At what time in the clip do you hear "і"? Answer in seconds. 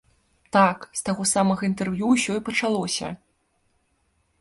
2.41-2.45